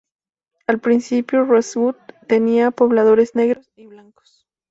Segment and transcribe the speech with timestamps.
[0.65, 1.93] Al principio Rosewood
[2.27, 4.47] tenía pobladores negros y blancos.